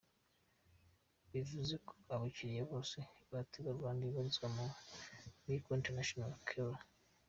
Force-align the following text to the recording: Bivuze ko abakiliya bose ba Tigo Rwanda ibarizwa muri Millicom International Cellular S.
Bivuze 1.31 1.75
ko 1.87 1.93
abakiliya 2.13 2.63
bose 2.71 2.95
ba 3.29 3.39
Tigo 3.49 3.69
Rwanda 3.77 4.01
ibarizwa 4.09 4.47
muri 4.55 4.71
Millicom 5.43 5.77
International 5.79 6.31
Cellular 6.47 6.81
S. 6.85 6.87